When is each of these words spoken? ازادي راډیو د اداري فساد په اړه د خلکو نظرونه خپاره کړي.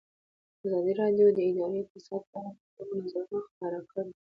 ازادي 0.65 0.93
راډیو 1.01 1.27
د 1.37 1.39
اداري 1.49 1.81
فساد 1.91 2.23
په 2.31 2.35
اړه 2.39 2.51
د 2.59 2.61
خلکو 2.75 2.93
نظرونه 3.01 3.39
خپاره 3.47 3.79
کړي. 3.89 4.11